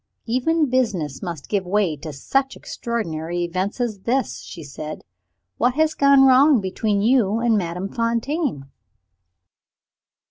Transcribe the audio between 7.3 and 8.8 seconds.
and Madame Fontaine?"